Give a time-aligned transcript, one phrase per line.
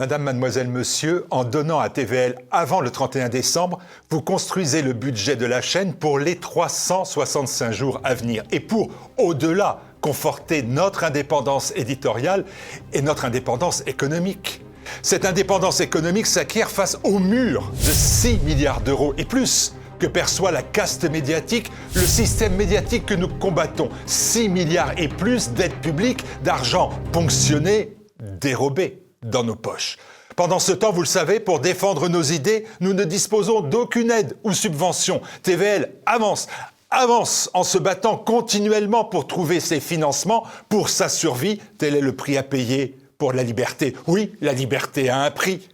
[0.00, 5.34] Madame, mademoiselle, monsieur, en donnant à TVL avant le 31 décembre, vous construisez le budget
[5.34, 11.72] de la chaîne pour les 365 jours à venir et pour, au-delà, conforter notre indépendance
[11.74, 12.44] éditoriale
[12.92, 14.62] et notre indépendance économique.
[15.02, 20.52] Cette indépendance économique s'acquiert face au mur de 6 milliards d'euros et plus que perçoit
[20.52, 23.88] la caste médiatique, le système médiatique que nous combattons.
[24.06, 29.96] 6 milliards et plus d'aides publiques, d'argent ponctionné, dérobé dans nos poches.
[30.36, 34.36] Pendant ce temps, vous le savez, pour défendre nos idées, nous ne disposons d'aucune aide
[34.44, 35.20] ou subvention.
[35.42, 36.46] TVL avance,
[36.90, 41.60] avance en se battant continuellement pour trouver ses financements pour sa survie.
[41.78, 43.96] Tel est le prix à payer pour la liberté.
[44.06, 45.68] Oui, la liberté a un prix.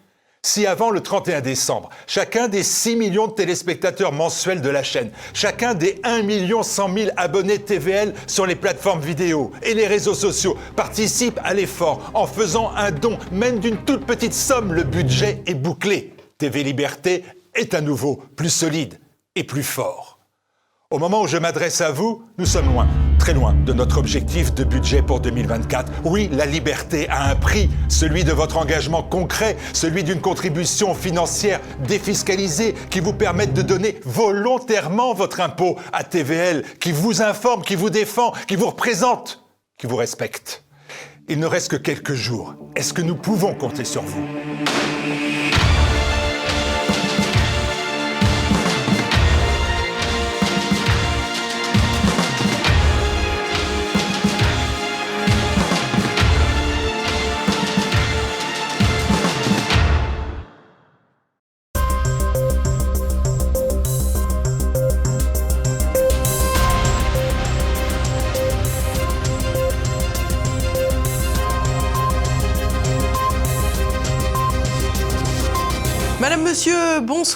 [0.46, 5.10] Si avant le 31 décembre, chacun des 6 millions de téléspectateurs mensuels de la chaîne,
[5.32, 10.12] chacun des 1 million 100 000 abonnés TVL sur les plateformes vidéo et les réseaux
[10.12, 15.42] sociaux participe à l'effort en faisant un don, même d'une toute petite somme, le budget
[15.46, 16.12] est bouclé.
[16.36, 19.00] TV Liberté est à nouveau plus solide
[19.36, 20.13] et plus fort.
[20.94, 22.86] Au moment où je m'adresse à vous, nous sommes loin,
[23.18, 25.90] très loin de notre objectif de budget pour 2024.
[26.04, 31.58] Oui, la liberté a un prix, celui de votre engagement concret, celui d'une contribution financière
[31.88, 37.74] défiscalisée qui vous permette de donner volontairement votre impôt à TVL, qui vous informe, qui
[37.74, 39.44] vous défend, qui vous représente,
[39.80, 40.62] qui vous respecte.
[41.28, 42.54] Il ne reste que quelques jours.
[42.76, 44.24] Est-ce que nous pouvons compter sur vous?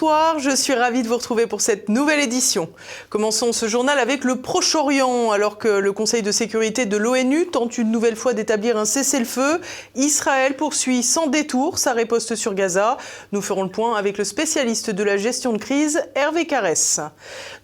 [0.00, 2.70] Bonsoir, je suis ravie de vous retrouver pour cette nouvelle édition.
[3.08, 5.32] Commençons ce journal avec le Proche-Orient.
[5.32, 9.60] Alors que le Conseil de sécurité de l'ONU tente une nouvelle fois d'établir un cessez-le-feu,
[9.96, 12.96] Israël poursuit sans détour sa riposte sur Gaza.
[13.32, 17.00] Nous ferons le point avec le spécialiste de la gestion de crise, Hervé Carès.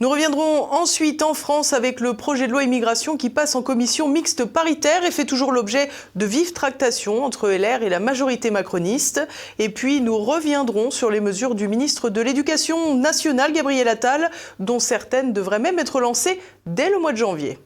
[0.01, 4.09] Nous reviendrons ensuite en France avec le projet de loi immigration qui passe en commission
[4.09, 9.21] mixte paritaire et fait toujours l'objet de vives tractations entre LR et la majorité macroniste.
[9.61, 14.81] Et puis nous reviendrons sur les mesures du ministre de l'Éducation nationale, Gabriel Attal, dont
[14.81, 17.59] certaines devraient même être lancées dès le mois de janvier.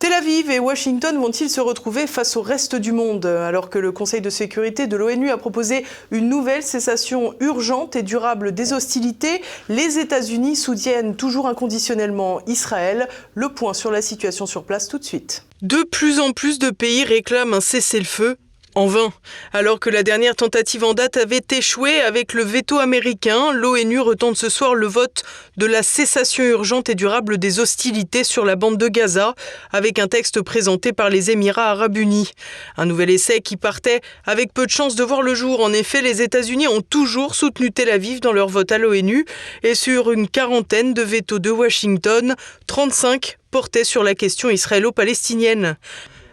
[0.00, 3.26] Tel Aviv et Washington vont-ils se retrouver face au reste du monde?
[3.26, 8.04] Alors que le Conseil de sécurité de l'ONU a proposé une nouvelle cessation urgente et
[8.04, 13.08] durable des hostilités Les États-Unis soutiennent toujours inconditionnellement Israël.
[13.34, 15.44] Le point sur la situation sur place tout de suite.
[15.62, 18.36] De plus en plus de pays réclament un cessez-le-feu
[18.78, 19.12] en vain.
[19.52, 24.36] Alors que la dernière tentative en date avait échoué avec le veto américain, l'ONU retente
[24.36, 25.24] ce soir le vote
[25.56, 29.34] de la cessation urgente et durable des hostilités sur la bande de Gaza,
[29.72, 32.30] avec un texte présenté par les Émirats arabes unis.
[32.76, 35.60] Un nouvel essai qui partait avec peu de chances de voir le jour.
[35.60, 39.24] En effet, les États-Unis ont toujours soutenu Tel Aviv dans leur vote à l'ONU
[39.64, 42.36] et sur une quarantaine de veto de Washington,
[42.68, 45.76] 35 portaient sur la question israélo-palestinienne.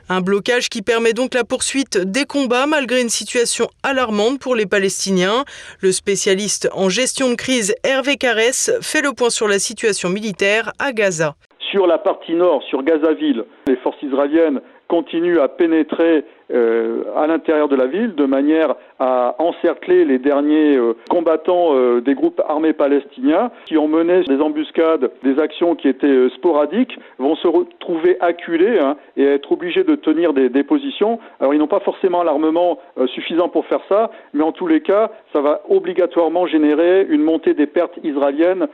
[0.08, 4.68] Un blocage qui permet donc la poursuite des combats malgré une situation alarmante pour les
[4.68, 5.46] Palestiniens.
[5.82, 10.74] Le spécialiste en gestion de crise Hervé Carès fait le point sur la situation militaire
[10.78, 11.34] à Gaza.
[11.72, 14.62] Sur la partie nord, sur Gazaville, les forces israéliennes
[14.96, 20.78] continuent à pénétrer euh, à l'intérieur de la ville de manière à encercler les derniers
[20.78, 25.90] euh, combattants euh, des groupes armés palestiniens qui ont mené des embuscades, des actions qui
[25.90, 31.20] étaient sporadiques, vont se retrouver acculés hein, et être obligés de tenir des, des positions.
[31.42, 35.12] Alors ils n'ont pas forcément l'armement suffisant pour faire ça, mais en tous les cas,
[35.34, 38.68] ça va obligatoirement générer une montée des pertes israéliennes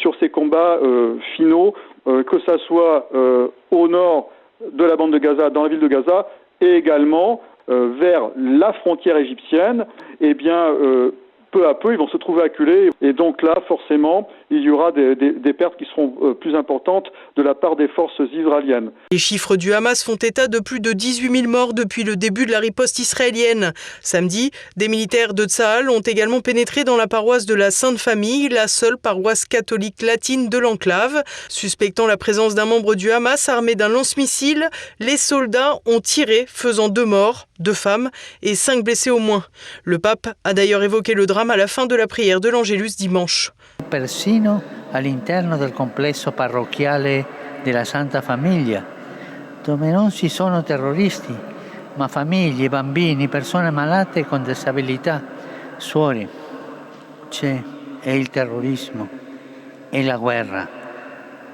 [0.00, 0.78] sur ces combats
[1.36, 1.74] finaux,
[2.04, 3.08] que ça soit
[3.70, 4.30] au nord
[4.72, 6.26] de la bande de Gaza, dans la ville de Gaza,
[6.60, 9.86] et également euh, vers la frontière égyptienne,
[10.20, 11.12] eh bien, euh,
[11.50, 12.90] peu à peu, ils vont se trouver acculés.
[13.00, 17.06] Et donc là, forcément, il y aura des, pertes qui seront euh, plus importantes
[17.36, 18.90] de la part des forces israéliennes.
[19.10, 22.44] Les chiffres du Hamas font état de plus de 18 000 morts depuis le début
[22.44, 23.72] de la riposte israélienne.
[24.02, 28.50] Samedi, des militaires de Tsahal ont également pénétré dans la paroisse de la Sainte Famille,
[28.50, 31.22] la seule paroisse catholique latine de l'enclave.
[31.48, 34.68] Suspectant la présence d'un membre du Hamas armé d'un lance-missile,
[35.00, 38.10] les soldats ont tiré, faisant deux morts, deux femmes
[38.42, 39.44] et cinq blessés au moins.
[39.84, 42.96] Le pape a d'ailleurs évoqué le drame à la fin de la prière de l'Angélus
[42.98, 43.52] dimanche.
[44.42, 47.24] Persino all'interno del complesso parrocchiale
[47.62, 48.84] della Santa Famiglia,
[49.62, 51.32] dove non ci sono terroristi,
[51.94, 55.22] ma famiglie, bambini, persone malate con disabilità.
[55.76, 56.28] Suori,
[57.28, 57.62] c'è
[58.00, 59.08] è il terrorismo,
[59.88, 60.68] è la guerra.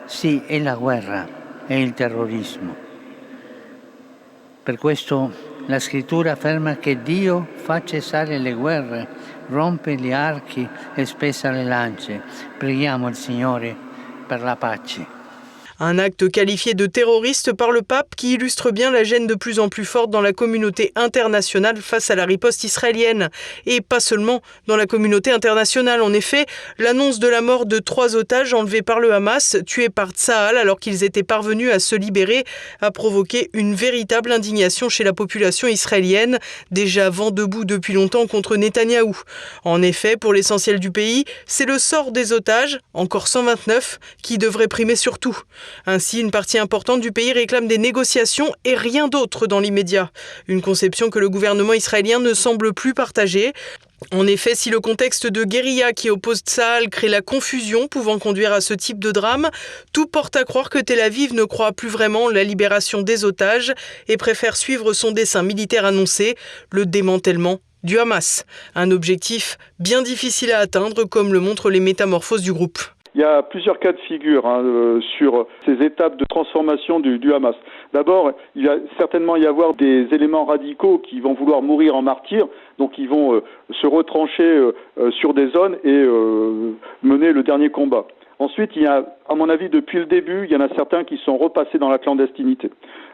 [0.06, 1.28] Sì, è la guerra,
[1.66, 2.74] è il terrorismo.
[4.62, 5.30] Per questo
[5.66, 9.08] la scrittura afferma che Dio fa cessare le guerre,
[9.48, 12.22] rompe gli archi e spessa le lance.
[12.56, 13.76] Preghiamo il Signore
[14.26, 15.17] per la pace.
[15.80, 19.60] Un acte qualifié de terroriste par le pape qui illustre bien la gêne de plus
[19.60, 23.30] en plus forte dans la communauté internationale face à la riposte israélienne.
[23.64, 26.02] Et pas seulement dans la communauté internationale.
[26.02, 26.46] En effet,
[26.78, 30.80] l'annonce de la mort de trois otages enlevés par le Hamas, tués par Tsahal alors
[30.80, 32.42] qu'ils étaient parvenus à se libérer,
[32.80, 36.40] a provoqué une véritable indignation chez la population israélienne,
[36.72, 39.16] déjà vent debout depuis longtemps contre Netanyahou.
[39.62, 44.66] En effet, pour l'essentiel du pays, c'est le sort des otages, encore 129, qui devrait
[44.66, 45.38] primer surtout.
[45.86, 50.10] Ainsi, une partie importante du pays réclame des négociations et rien d'autre dans l'immédiat.
[50.46, 53.52] Une conception que le gouvernement israélien ne semble plus partager.
[54.12, 58.52] En effet, si le contexte de guérilla qui oppose Tsahal crée la confusion pouvant conduire
[58.52, 59.50] à ce type de drame,
[59.92, 63.74] tout porte à croire que Tel Aviv ne croit plus vraiment la libération des otages
[64.06, 66.36] et préfère suivre son dessin militaire annoncé,
[66.70, 68.44] le démantèlement du Hamas.
[68.74, 72.78] Un objectif bien difficile à atteindre comme le montrent les métamorphoses du groupe.
[73.18, 77.34] Il y a plusieurs cas de figure hein, euh, sur ces étapes de transformation du,
[77.34, 77.56] Hamas.
[77.92, 82.46] D'abord, il va certainement y avoir des éléments radicaux qui vont vouloir mourir en martyrs,
[82.78, 83.42] donc ils vont euh,
[83.72, 86.06] se retrancher euh, sur des zones et
[87.02, 88.04] mener le dernier combat.
[88.38, 91.02] Ensuite, il y a, à mon avis, depuis le début, il y en a certains
[91.02, 92.70] qui sont repassés dans la clandestinité,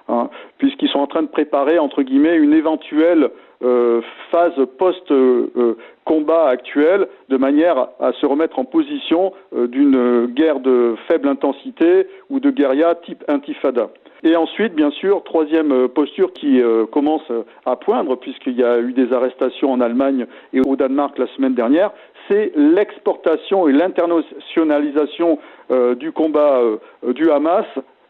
[0.08, 0.28] hein,
[0.58, 3.30] puisqu'ils sont en train de préparer, entre guillemets, une éventuelle
[3.62, 10.96] euh, phase post-combat actuelle, de manière à se remettre en position euh, d'une guerre de
[11.08, 13.90] faible intensité ou de guérilla type intifada.
[14.22, 17.30] Et ensuite, bien sûr, troisième euh, posture qui euh, commence
[17.66, 21.54] à poindre, puisqu'il y a eu des arrestations en Allemagne et au Danemark la semaine
[21.54, 21.90] dernière,
[22.28, 25.38] c'est l'exportation et l'internationalisation
[25.70, 27.66] euh, du combat euh, du Hamas,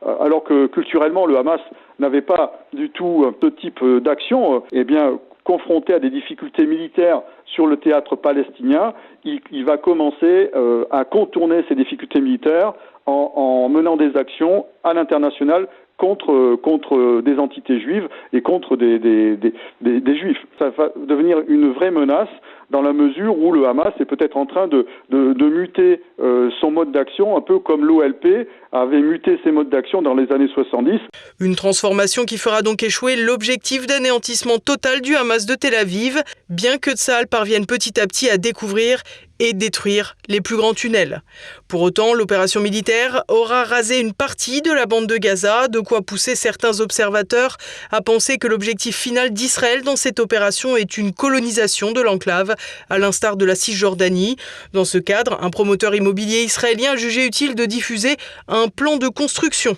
[0.07, 1.61] euh, alors que culturellement le Hamas
[1.99, 6.67] n'avait pas du tout ce type euh, d'action, euh, eh bien confronté à des difficultés
[6.67, 8.95] militaires sur le théâtre palestinien,
[9.25, 12.73] il, va commencer euh, à contourner ces difficultés militaires
[13.05, 19.01] en menant des actions à l'international contre, contre des entités juives et contre des,
[19.83, 20.39] juifs.
[20.59, 22.29] Ça va devenir une vraie menace
[22.71, 24.87] dans la mesure où le Hamas est peut-être en train de
[25.49, 30.15] muter euh, son mode d'action, un peu comme l'OLP avait muté ses modes d'action dans
[30.15, 31.01] les années 70.
[31.41, 36.79] Une transformation qui fera donc échouer l'objectif d'anéantissement total du Hamas de Tel Aviv, bien
[36.79, 39.03] que Tsahal parvienne petit à petit à découvrir
[39.41, 41.23] et détruire les plus grands tunnels.
[41.75, 46.03] Pour autant, l'opération militaire aura rasé une partie de la bande de Gaza, de quoi
[46.03, 47.57] pousser certains observateurs
[47.91, 52.55] à penser que l'objectif final d'Israël dans cette opération est une colonisation de l'enclave,
[52.91, 54.37] à l'instar de la Cisjordanie.
[54.73, 59.09] Dans ce cadre, un promoteur immobilier israélien a jugé utile de diffuser un plan de
[59.09, 59.77] construction.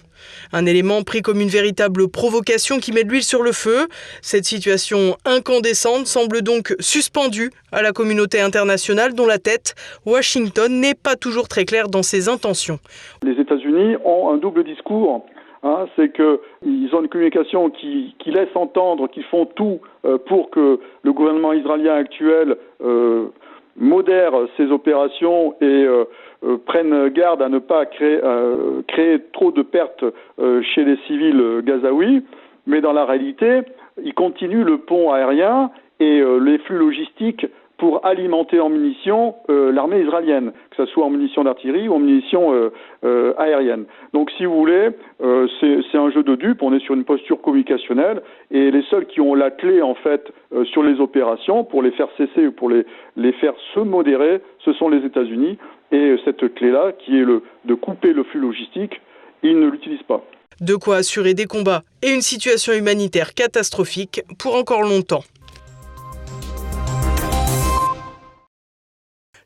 [0.52, 3.86] Un élément pris comme une véritable provocation qui met de l'huile sur le feu.
[4.22, 10.94] Cette situation incandescente semble donc suspendue à la communauté internationale dont la tête, Washington, n'est
[10.94, 12.78] pas toujours très claire dans ses intentions.
[13.22, 15.26] Les États-Unis ont un double discours.
[15.62, 20.78] Hein, c'est qu'ils ont une communication qui, laisse entendre qu'ils font tout euh, pour que
[21.02, 23.30] le gouvernement israélien actuel euh,
[23.78, 26.04] modère ses opérations et euh,
[26.44, 28.20] euh, prennent garde à ne pas créer,
[28.88, 30.04] créer trop de pertes
[30.38, 32.24] euh, chez les civils gazaouis,
[32.66, 33.60] mais dans la réalité,
[34.02, 37.46] ils continuent le pont aérien et les flux logistiques
[37.78, 41.98] pour alimenter en munitions euh, l'armée israélienne, que ce soit en munitions d'artillerie ou en
[41.98, 42.72] munitions euh,
[43.04, 43.84] euh, aériennes.
[44.12, 44.90] Donc, si vous voulez,
[45.22, 46.62] euh, c'est un jeu de dupes.
[46.62, 50.32] On est sur une posture communicationnelle et les seuls qui ont la clé en fait
[50.54, 54.40] euh, sur les opérations pour les faire cesser ou pour les, les faire se modérer,
[54.64, 55.58] ce sont les États-Unis.
[55.92, 59.00] Et euh, cette clé-là, qui est le, de couper le flux logistique,
[59.42, 60.24] ils ne l'utilisent pas.
[60.60, 65.22] De quoi assurer des combats et une situation humanitaire catastrophique pour encore longtemps.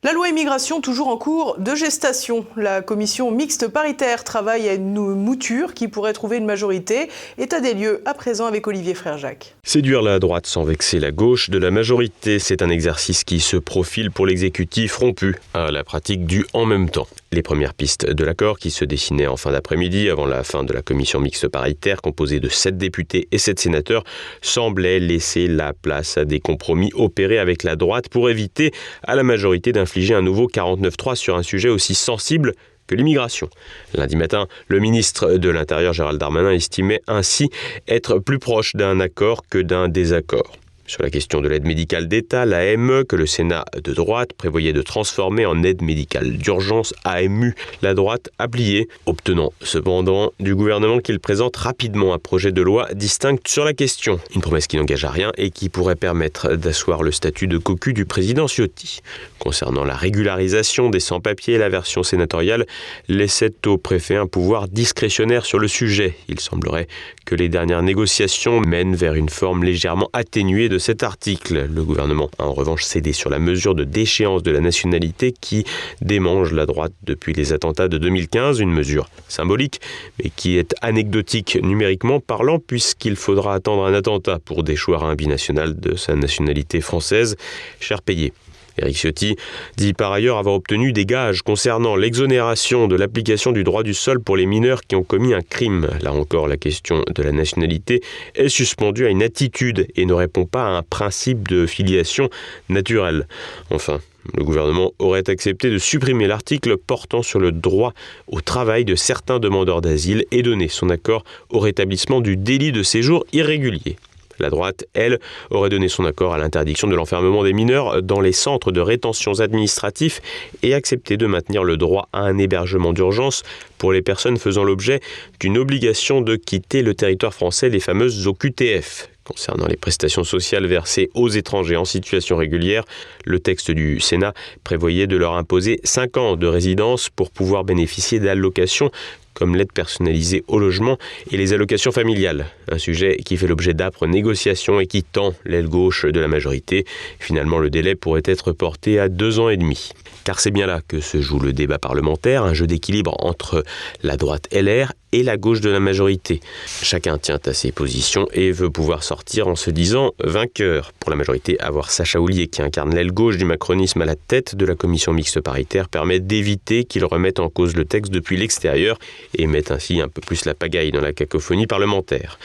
[0.02, 2.46] La loi immigration toujours en cours de gestation.
[2.56, 7.10] La commission mixte paritaire travaille à une mouture qui pourrait trouver une majorité.
[7.36, 9.56] État des lieux à présent avec Olivier Frère-Jacques.
[9.62, 13.58] Séduire la droite sans vexer la gauche de la majorité, c'est un exercice qui se
[13.58, 17.06] profile pour l'exécutif rompu à la pratique du en même temps.
[17.32, 20.72] Les premières pistes de l'accord qui se dessinaient en fin d'après-midi avant la fin de
[20.72, 24.02] la commission mixte paritaire composée de 7 députés et 7 sénateurs
[24.42, 28.72] semblaient laisser la place à des compromis opérés avec la droite pour éviter
[29.04, 32.54] à la majorité d'infliger un nouveau 49-3 sur un sujet aussi sensible
[32.88, 33.48] que l'immigration.
[33.94, 37.48] Lundi matin, le ministre de l'Intérieur Gérald Darmanin estimait ainsi
[37.86, 40.56] être plus proche d'un accord que d'un désaccord.
[40.90, 44.82] Sur la question de l'aide médicale d'État, l'AME, que le Sénat de droite prévoyait de
[44.82, 51.20] transformer en aide médicale d'urgence AMU, la droite a plié, obtenant cependant du gouvernement qu'il
[51.20, 54.18] présente rapidement un projet de loi distinct sur la question.
[54.34, 57.92] Une promesse qui n'engage à rien et qui pourrait permettre d'asseoir le statut de cocu
[57.92, 58.98] du président Ciotti.
[59.38, 62.66] Concernant la régularisation des sans-papiers, la version sénatoriale
[63.06, 66.16] laissait au préfet un pouvoir discrétionnaire sur le sujet.
[66.28, 66.88] Il semblerait
[67.26, 71.68] que les dernières négociations mènent vers une forme légèrement atténuée de cet article.
[71.72, 75.64] Le gouvernement a en revanche cédé sur la mesure de déchéance de la nationalité qui
[76.00, 79.80] démange la droite depuis les attentats de 2015, une mesure symbolique
[80.18, 85.78] mais qui est anecdotique numériquement parlant puisqu'il faudra attendre un attentat pour déchoir un binational
[85.78, 87.36] de sa nationalité française,
[87.78, 88.32] cher payé.
[88.78, 89.36] Eric Ciotti
[89.76, 94.20] dit par ailleurs avoir obtenu des gages concernant l'exonération de l'application du droit du sol
[94.20, 95.88] pour les mineurs qui ont commis un crime.
[96.00, 98.00] Là encore, la question de la nationalité
[98.34, 102.30] est suspendue à une attitude et ne répond pas à un principe de filiation
[102.68, 103.26] naturelle.
[103.70, 104.00] Enfin,
[104.36, 107.94] le gouvernement aurait accepté de supprimer l'article portant sur le droit
[108.26, 112.82] au travail de certains demandeurs d'asile et donné son accord au rétablissement du délit de
[112.82, 113.96] séjour irrégulier.
[114.40, 115.18] La droite, elle,
[115.50, 119.40] aurait donné son accord à l'interdiction de l'enfermement des mineurs dans les centres de rétention
[119.40, 120.20] administratifs
[120.62, 123.42] et accepté de maintenir le droit à un hébergement d'urgence
[123.78, 125.00] pour les personnes faisant l'objet
[125.40, 129.08] d'une obligation de quitter le territoire français, les fameuses OQTF.
[129.24, 132.84] Concernant les prestations sociales versées aux étrangers en situation régulière,
[133.24, 138.18] le texte du Sénat prévoyait de leur imposer 5 ans de résidence pour pouvoir bénéficier
[138.18, 138.90] d'allocations
[139.34, 140.98] comme l'aide personnalisée au logement
[141.30, 145.68] et les allocations familiales, un sujet qui fait l'objet d'âpres négociations et qui tend l'aile
[145.68, 146.84] gauche de la majorité.
[147.18, 149.90] Finalement, le délai pourrait être porté à deux ans et demi.
[150.24, 153.64] Car c'est bien là que se joue le débat parlementaire, un jeu d'équilibre entre
[154.02, 156.40] la droite LR et la gauche de la majorité.
[156.82, 160.92] Chacun tient à ses positions et veut pouvoir sortir en se disant vainqueur.
[161.00, 164.54] Pour la majorité, avoir Sacha Houlier qui incarne l'aile gauche du macronisme à la tête
[164.54, 168.98] de la commission mixte paritaire permet d'éviter qu'il remette en cause le texte depuis l'extérieur
[169.36, 172.38] et mette ainsi un peu plus la pagaille dans la cacophonie parlementaire.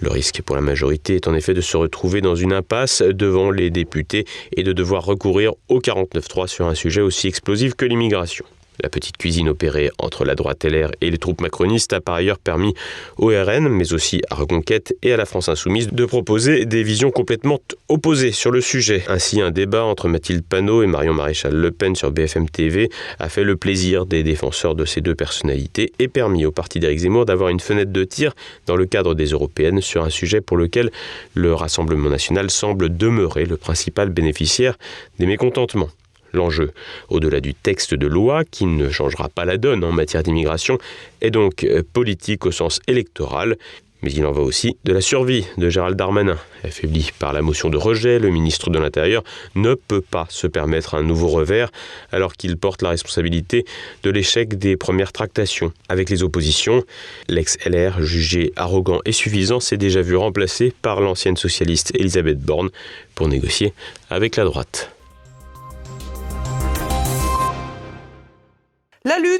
[0.00, 3.50] Le risque pour la majorité est en effet de se retrouver dans une impasse devant
[3.50, 4.24] les députés
[4.56, 8.46] et de devoir recourir au 49-3 sur un sujet aussi explosif que l'immigration.
[8.82, 12.38] La petite cuisine opérée entre la droite LR et les troupes macronistes a par ailleurs
[12.38, 12.74] permis
[13.18, 17.10] au RN, mais aussi à Reconquête et à la France Insoumise, de proposer des visions
[17.10, 19.04] complètement opposées sur le sujet.
[19.08, 23.28] Ainsi, un débat entre Mathilde Panot et Marion Maréchal Le Pen sur BFM TV a
[23.28, 27.26] fait le plaisir des défenseurs de ces deux personnalités et permis au parti d'Éric Zemmour
[27.26, 28.32] d'avoir une fenêtre de tir
[28.66, 30.90] dans le cadre des européennes sur un sujet pour lequel
[31.34, 34.78] le Rassemblement national semble demeurer le principal bénéficiaire
[35.18, 35.90] des mécontentements
[36.32, 36.72] l'enjeu.
[37.08, 40.78] Au-delà du texte de loi, qui ne changera pas la donne en matière d'immigration,
[41.20, 43.56] est donc euh, politique au sens électoral.
[44.02, 46.38] Mais il en va aussi de la survie de Gérald Darmanin.
[46.64, 49.22] Affaibli par la motion de rejet, le ministre de l'Intérieur
[49.54, 51.70] ne peut pas se permettre un nouveau revers
[52.10, 53.66] alors qu'il porte la responsabilité
[54.02, 55.72] de l'échec des premières tractations.
[55.88, 56.82] Avec les oppositions,
[57.28, 62.70] l'ex-LR, jugé arrogant et suffisant, s'est déjà vu remplacé par l'ancienne socialiste Elisabeth Borne
[63.14, 63.74] pour négocier
[64.08, 64.90] avec la droite.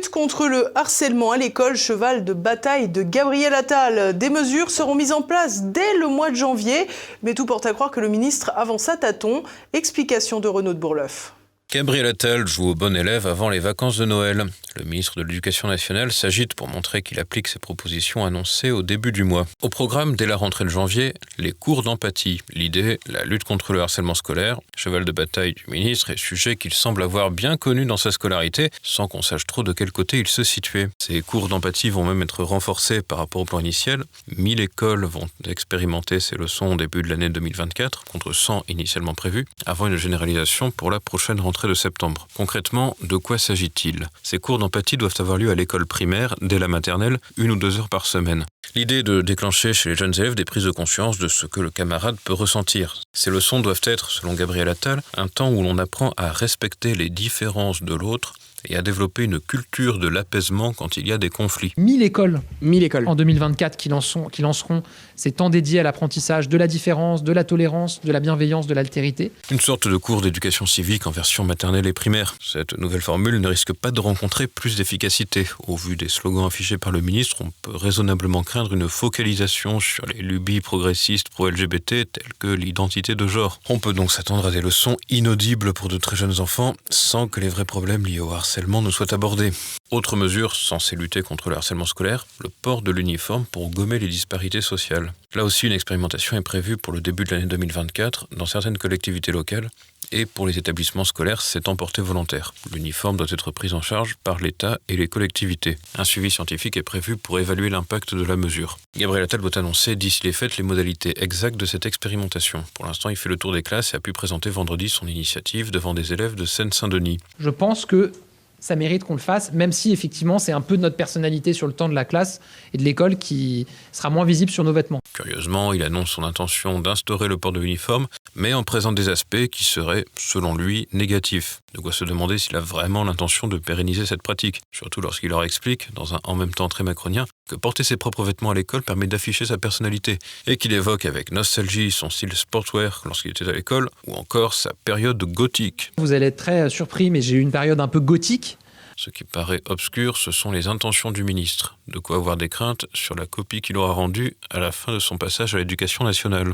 [0.09, 4.17] Contre le harcèlement à l'école, cheval de bataille de Gabriel Attal.
[4.17, 6.89] Des mesures seront mises en place dès le mois de janvier,
[7.23, 9.43] mais tout porte à croire que le ministre avance à tâtons.
[9.73, 11.35] Explication de Renaud de Bourleuf.
[11.73, 14.45] Gabriel Attal joue au bon élève avant les vacances de Noël.
[14.75, 19.13] Le ministre de l'Éducation nationale s'agite pour montrer qu'il applique ses propositions annoncées au début
[19.13, 19.47] du mois.
[19.63, 22.41] Au programme, dès la rentrée de janvier, les cours d'empathie.
[22.53, 26.75] L'idée, la lutte contre le harcèlement scolaire, cheval de bataille du ministre et sujet qu'il
[26.75, 30.27] semble avoir bien connu dans sa scolarité, sans qu'on sache trop de quel côté il
[30.27, 30.89] se situait.
[30.99, 34.05] Ces cours d'empathie vont même être renforcés par rapport au plan initial.
[34.37, 39.47] 1000 écoles vont expérimenter ces leçons au début de l'année 2024, contre 100 initialement prévues,
[39.67, 42.27] avant une généralisation pour la prochaine rentrée de septembre.
[42.35, 44.09] Concrètement, de quoi s'agit-il?
[44.23, 47.79] Ces cours d'empathie doivent avoir lieu à l'école primaire, dès la maternelle, une ou deux
[47.79, 48.47] heures par semaine.
[48.75, 51.71] L'idée de déclencher chez les jeunes élèves des prises de conscience de ce que le
[51.71, 53.03] camarade peut ressentir.
[53.13, 57.11] Ces leçons doivent être, selon Gabriel Attal, un temps où l'on apprend à respecter les
[57.11, 58.35] différences de l'autre
[58.69, 61.73] et à développer une culture de l'apaisement quand il y a des conflits.
[61.77, 63.09] 1000 écoles, 1000 écoles.
[63.09, 64.83] en 2024 qui, lanceront, qui lanceront
[65.17, 68.75] ces temps dédiés à l'apprentissage de la différence, de la tolérance, de la bienveillance, de
[68.75, 69.33] l'altérité.
[69.51, 72.35] Une sorte de cours d'éducation civique en version maternelle et primaire.
[72.41, 75.47] Cette nouvelle formule ne risque pas de rencontrer plus d'efficacité.
[75.67, 80.07] Au vu des slogans affichés par le ministre, on peut raisonnablement craindre une focalisation sur
[80.07, 83.61] les lubies progressistes pro-LGBT telles que l'identité de genre.
[83.69, 87.41] On peut donc s'attendre à des leçons inaudibles pour de très jeunes enfants sans que
[87.41, 89.53] les vrais problèmes liés au harcèlement ne soient abordés.
[89.91, 94.09] Autre mesure censée lutter contre le harcèlement scolaire, le port de l'uniforme pour gommer les
[94.09, 95.13] disparités sociales.
[95.35, 99.33] Là aussi, une expérimentation est prévue pour le début de l'année 2024 dans certaines collectivités
[99.33, 99.71] locales
[100.13, 102.53] et pour les établissements scolaires, c'est en portée volontaire.
[102.73, 105.77] L'uniforme doit être pris en charge par l'État et les collectivités.
[105.97, 108.79] Un suivi scientifique est prévu pour évaluer l'impact de la mesure.
[108.97, 112.65] Gabriel Attal doit annoncer d'ici les fêtes les modalités exactes de cette expérimentation.
[112.75, 115.71] Pour l'instant, il fait le tour des classes et a pu présenter vendredi son initiative
[115.71, 117.19] devant des élèves de Seine-Saint-Denis.
[117.39, 118.13] Je pense que
[118.61, 121.67] ça mérite qu'on le fasse, même si effectivement c'est un peu de notre personnalité sur
[121.67, 122.41] le temps de la classe
[122.73, 125.01] et de l'école qui sera moins visible sur nos vêtements.
[125.15, 129.49] Curieusement, il annonce son intention d'instaurer le port de l'uniforme, mais en présente des aspects
[129.49, 131.61] qui seraient, selon lui, négatifs.
[131.75, 135.45] De quoi se demander s'il a vraiment l'intention de pérenniser cette pratique, surtout lorsqu'il leur
[135.45, 138.83] explique, dans un en même temps très macronien, que porter ses propres vêtements à l'école
[138.83, 143.53] permet d'afficher sa personnalité, et qu'il évoque avec nostalgie son style sportwear lorsqu'il était à
[143.53, 145.93] l'école, ou encore sa période gothique.
[145.99, 148.57] Vous allez être très surpris, mais j'ai eu une période un peu gothique.
[148.97, 152.87] Ce qui paraît obscur, ce sont les intentions du ministre, de quoi avoir des craintes
[152.95, 156.53] sur la copie qu'il aura rendue à la fin de son passage à l'éducation nationale.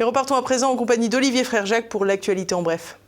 [0.00, 2.98] Et repartons à présent en compagnie d'Olivier Frère Jacques pour l'actualité en bref.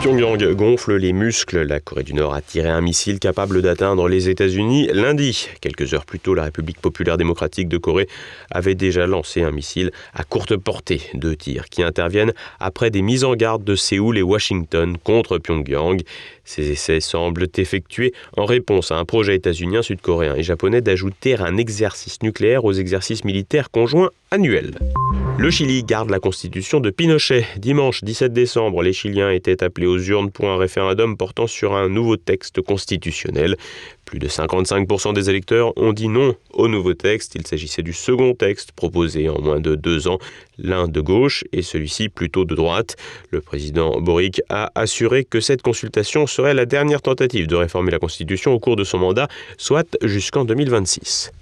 [0.00, 1.60] Pyongyang gonfle les muscles.
[1.60, 5.46] La Corée du Nord a tiré un missile capable d'atteindre les États-Unis lundi.
[5.60, 8.08] Quelques heures plus tôt, la République populaire démocratique de Corée
[8.50, 11.02] avait déjà lancé un missile à courte portée.
[11.12, 16.00] Deux tirs qui interviennent après des mises en garde de Séoul et Washington contre Pyongyang.
[16.44, 21.58] Ces essais semblent effectués en réponse à un projet états-unien, sud-coréen et japonais d'ajouter un
[21.58, 27.44] exercice nucléaire aux exercices militaires conjoints Le Chili garde la constitution de Pinochet.
[27.56, 31.88] Dimanche 17 décembre, les Chiliens étaient appelés aux urnes pour un référendum portant sur un
[31.88, 33.56] nouveau texte constitutionnel.
[34.04, 37.34] Plus de 55% des électeurs ont dit non au nouveau texte.
[37.34, 40.18] Il s'agissait du second texte proposé en moins de deux ans,
[40.58, 42.94] l'un de gauche et celui-ci plutôt de droite.
[43.30, 47.98] Le président Boric a assuré que cette consultation serait la dernière tentative de réformer la
[47.98, 49.26] Constitution au cours de son mandat,
[49.58, 51.32] soit jusqu'en 2026.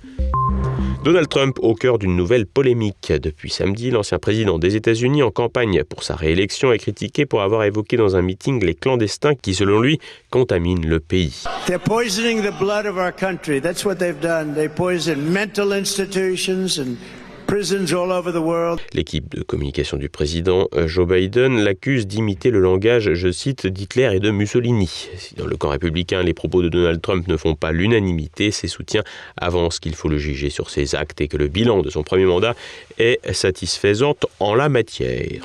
[1.04, 3.12] Donald Trump au cœur d'une nouvelle polémique.
[3.22, 7.64] Depuis samedi, l'ancien président des États-Unis en campagne pour sa réélection est critiqué pour avoir
[7.64, 11.44] évoqué dans un meeting les clandestins qui, selon lui, contaminent le pays.
[11.66, 13.60] They're poisoning the blood of our country.
[13.60, 14.54] That's what they've done.
[14.54, 16.96] They poison mental institutions and
[18.92, 24.10] L'équipe de communication du président euh, Joe Biden l'accuse d'imiter le langage, je cite, d'Hitler
[24.12, 25.08] et de Mussolini.
[25.16, 28.68] Si dans le camp républicain, les propos de Donald Trump ne font pas l'unanimité, ses
[28.68, 29.02] soutiens
[29.38, 32.26] avancent qu'il faut le juger sur ses actes et que le bilan de son premier
[32.26, 32.54] mandat
[32.98, 35.42] est satisfaisant en la matière.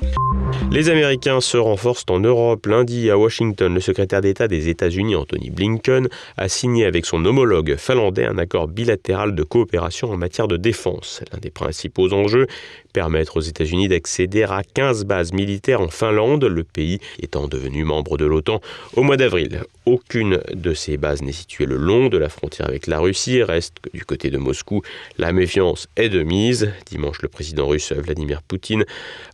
[0.72, 2.66] Les Américains se renforcent en Europe.
[2.66, 7.76] Lundi, à Washington, le secrétaire d'État des États-Unis, Anthony Blinken, a signé avec son homologue
[7.78, 11.22] finlandais un accord bilatéral de coopération en matière de défense.
[11.32, 12.48] L'un des principaux enjeux,
[12.94, 18.18] permettre aux États-Unis d'accéder à 15 bases militaires en Finlande, le pays étant devenu membre
[18.18, 18.62] de l'OTAN
[18.96, 19.64] au mois d'avril.
[19.86, 23.44] Aucune de ces bases n'est située le long de la frontière avec la Russie.
[23.44, 24.82] Reste que du côté de Moscou,
[25.18, 26.72] la méfiance est de mise.
[26.86, 28.86] Dimanche, le président russe Vladimir Poutine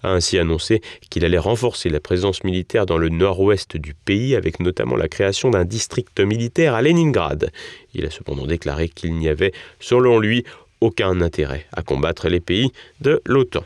[0.03, 4.59] a ainsi annoncé qu'il allait renforcer la présence militaire dans le nord-ouest du pays, avec
[4.59, 7.51] notamment la création d'un district militaire à Leningrad.
[7.93, 10.45] Il a cependant déclaré qu'il n'y avait, selon lui,
[10.81, 13.63] aucun intérêt à combattre les pays de l'OTAN.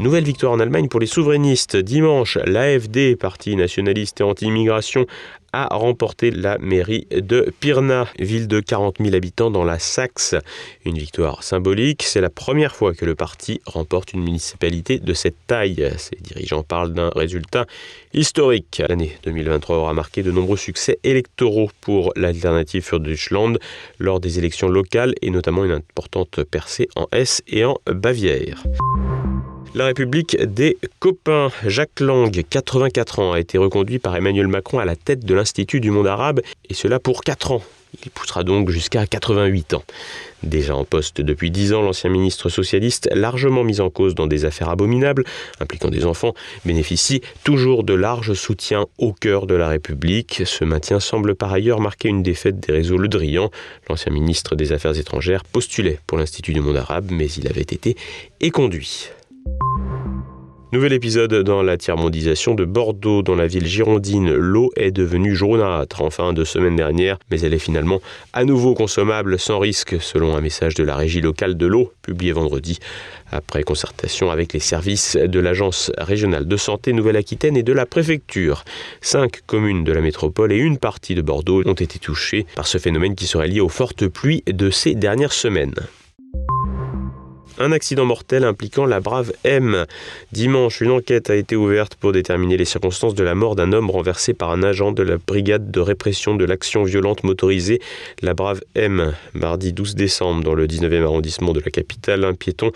[0.00, 1.76] Nouvelle victoire en Allemagne pour les souverainistes.
[1.76, 5.06] Dimanche, l'AFD, parti nationaliste et anti-immigration,
[5.54, 10.34] a remporté la mairie de Pirna, ville de 40 000 habitants dans la Saxe.
[10.84, 15.36] Une victoire symbolique, c'est la première fois que le parti remporte une municipalité de cette
[15.46, 15.92] taille.
[15.96, 17.66] Ses dirigeants parlent d'un résultat
[18.12, 18.82] historique.
[18.88, 23.58] L'année 2023 aura marqué de nombreux succès électoraux pour l'alternative für Deutschland
[23.98, 28.64] lors des élections locales et notamment une importante percée en Hesse et en Bavière.
[29.76, 31.50] La République des copains.
[31.66, 35.80] Jacques Lang, 84 ans, a été reconduit par Emmanuel Macron à la tête de l'Institut
[35.80, 37.62] du monde arabe, et cela pour 4 ans.
[38.04, 39.82] Il poussera donc jusqu'à 88 ans.
[40.44, 44.44] Déjà en poste depuis 10 ans, l'ancien ministre socialiste, largement mis en cause dans des
[44.44, 45.24] affaires abominables
[45.58, 46.34] impliquant des enfants,
[46.64, 50.42] bénéficie toujours de larges soutiens au cœur de la République.
[50.44, 53.50] Ce maintien semble par ailleurs marquer une défaite des réseaux Le Drian.
[53.88, 57.96] L'ancien ministre des Affaires étrangères postulait pour l'Institut du monde arabe, mais il avait été
[58.40, 59.08] éconduit.
[60.74, 64.34] Nouvel épisode dans la tiers-mondisation de Bordeaux, dans la ville girondine.
[64.34, 68.00] L'eau est devenue jaunâtre en fin de semaine dernière, mais elle est finalement
[68.32, 72.32] à nouveau consommable sans risque, selon un message de la régie locale de l'eau, publié
[72.32, 72.80] vendredi.
[73.30, 78.64] Après concertation avec les services de l'Agence régionale de santé Nouvelle-Aquitaine et de la préfecture,
[79.00, 82.78] cinq communes de la métropole et une partie de Bordeaux ont été touchées par ce
[82.78, 85.74] phénomène qui serait lié aux fortes pluies de ces dernières semaines.
[87.56, 89.86] Un accident mortel impliquant la brave M.
[90.32, 93.90] Dimanche, une enquête a été ouverte pour déterminer les circonstances de la mort d'un homme
[93.90, 97.80] renversé par un agent de la brigade de répression de l'action violente motorisée,
[98.22, 99.14] la brave M.
[99.34, 102.72] Mardi 12 décembre, dans le 19e arrondissement de la capitale, un piéton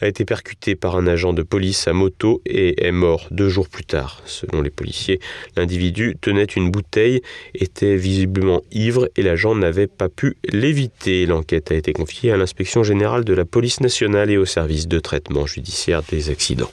[0.00, 3.68] a été percuté par un agent de police à moto et est mort deux jours
[3.68, 4.22] plus tard.
[4.26, 5.20] Selon les policiers,
[5.56, 7.22] l'individu tenait une bouteille,
[7.54, 11.26] était visiblement ivre et l'agent n'avait pas pu l'éviter.
[11.26, 14.98] L'enquête a été confiée à l'inspection générale de la police nationale et au service de
[14.98, 16.70] traitement judiciaire des accidents.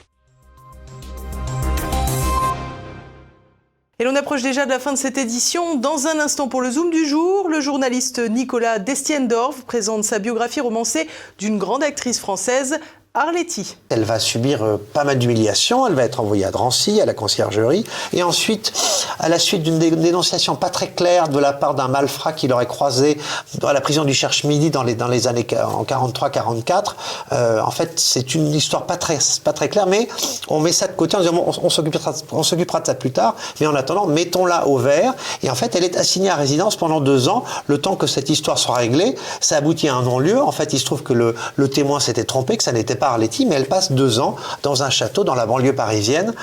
[3.99, 5.75] Et l'on approche déjà de la fin de cette édition.
[5.75, 10.61] Dans un instant pour le Zoom du jour, le journaliste Nicolas Destiendorf présente sa biographie
[10.61, 11.07] romancée
[11.37, 12.79] d'une grande actrice française,
[13.15, 13.77] Arletty.
[13.89, 17.13] Elle va subir euh, pas mal d'humiliations, elle va être envoyée à Drancy, à la
[17.13, 18.73] conciergerie, et ensuite,
[19.19, 22.65] à la suite d'une dénonciation pas très claire de la part d'un malfrat qui l'aurait
[22.65, 23.19] croisé
[23.59, 26.95] dans la prison du Cherche-Midi dans les, dans les années en 43-44,
[27.33, 30.07] euh, en fait, c'est une histoire pas très, pas très claire, mais
[30.47, 33.67] on met ça de côté en disant on, on s'occupera de ça plus tard, mais
[33.67, 37.29] en attendant, mettons-la au vert, et en fait, elle est assignée à résidence pendant deux
[37.29, 40.73] ans, le temps que cette histoire soit réglée, ça aboutit à un non-lieu, en fait,
[40.73, 43.55] il se trouve que le, le témoin s'était trompé, que ça n'était pas Letty, mais
[43.55, 46.33] elle passe deux ans dans un château dans la banlieue parisienne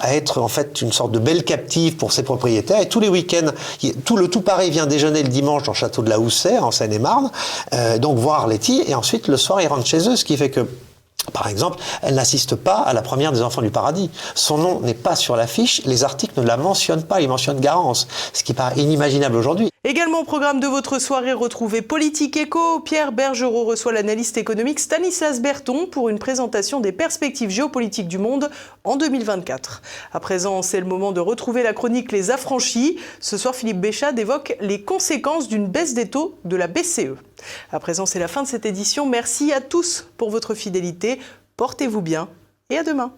[0.00, 2.80] à être en fait une sorte de belle captive pour ses propriétaires.
[2.80, 3.50] Et tous les week-ends,
[4.04, 6.70] tout le tout Paris vient déjeuner le dimanche dans le château de la Houssaye en
[6.70, 7.30] Seine-et-Marne,
[7.72, 8.84] euh, donc voir Letty.
[8.86, 10.66] Et ensuite le soir ils rentrent chez eux, ce qui fait que
[11.32, 14.10] par exemple, elle n'assiste pas à la première des Enfants du Paradis.
[14.34, 18.08] Son nom n'est pas sur l'affiche, les articles ne la mentionnent pas, ils mentionnent Garance,
[18.32, 19.71] ce qui paraît inimaginable aujourd'hui.
[19.84, 22.78] Également au programme de votre soirée, retrouvez Politique Éco.
[22.78, 28.48] Pierre Bergerot reçoit l'analyste économique Stanislas Berton pour une présentation des perspectives géopolitiques du monde
[28.84, 29.82] en 2024.
[30.12, 33.00] À présent, c'est le moment de retrouver la chronique Les Affranchis.
[33.18, 37.16] Ce soir, Philippe Béchade évoque les conséquences d'une baisse des taux de la BCE.
[37.72, 39.06] À présent, c'est la fin de cette édition.
[39.06, 41.18] Merci à tous pour votre fidélité.
[41.56, 42.28] Portez-vous bien
[42.70, 43.12] et à demain.